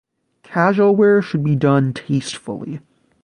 Casual 0.41 0.95
wear 0.95 1.21
should 1.21 1.43
be 1.43 1.55
done 1.55 1.93
tastefully. 1.93 2.79